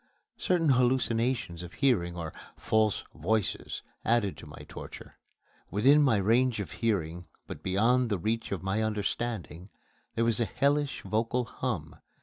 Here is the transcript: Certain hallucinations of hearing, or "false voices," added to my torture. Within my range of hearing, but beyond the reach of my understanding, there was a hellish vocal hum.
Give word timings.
Certain 0.39 0.69
hallucinations 0.69 1.61
of 1.61 1.73
hearing, 1.73 2.17
or 2.17 2.33
"false 2.57 3.03
voices," 3.13 3.83
added 4.03 4.35
to 4.35 4.47
my 4.47 4.65
torture. 4.67 5.19
Within 5.69 6.01
my 6.01 6.17
range 6.17 6.59
of 6.59 6.71
hearing, 6.71 7.27
but 7.45 7.61
beyond 7.61 8.09
the 8.09 8.17
reach 8.17 8.51
of 8.51 8.63
my 8.63 8.81
understanding, 8.81 9.69
there 10.15 10.25
was 10.25 10.39
a 10.39 10.45
hellish 10.45 11.03
vocal 11.03 11.45
hum. 11.45 11.97